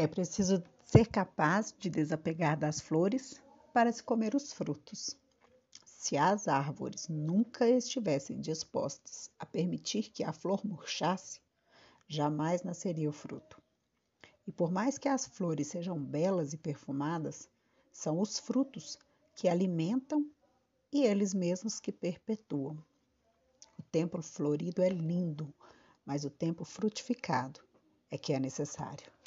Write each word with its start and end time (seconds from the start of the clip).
É 0.00 0.06
preciso 0.06 0.64
ser 0.82 1.08
capaz 1.08 1.74
de 1.78 1.90
desapegar 1.90 2.58
das 2.58 2.80
flores 2.80 3.38
para 3.70 3.92
se 3.92 4.02
comer 4.02 4.34
os 4.34 4.50
frutos. 4.50 5.14
Se 5.84 6.16
as 6.16 6.48
árvores 6.48 7.06
nunca 7.06 7.68
estivessem 7.68 8.40
dispostas 8.40 9.30
a 9.38 9.44
permitir 9.44 10.04
que 10.04 10.24
a 10.24 10.32
flor 10.32 10.64
murchasse, 10.64 11.38
jamais 12.08 12.62
nasceria 12.62 13.10
o 13.10 13.12
fruto. 13.12 13.60
E 14.46 14.50
por 14.50 14.70
mais 14.70 14.96
que 14.96 15.06
as 15.06 15.26
flores 15.26 15.66
sejam 15.66 16.02
belas 16.02 16.54
e 16.54 16.56
perfumadas, 16.56 17.46
são 17.92 18.20
os 18.20 18.38
frutos 18.38 18.98
que 19.36 19.50
alimentam 19.50 20.26
e 20.90 21.04
eles 21.04 21.34
mesmos 21.34 21.78
que 21.78 21.92
perpetuam. 21.92 22.82
O 23.78 23.82
tempo 23.82 24.22
florido 24.22 24.80
é 24.80 24.88
lindo, 24.88 25.52
mas 26.06 26.24
o 26.24 26.30
tempo 26.30 26.64
frutificado 26.64 27.60
é 28.10 28.16
que 28.16 28.32
é 28.32 28.40
necessário. 28.40 29.19